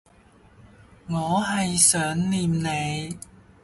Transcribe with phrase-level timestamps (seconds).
[1.09, 3.19] 我係想念你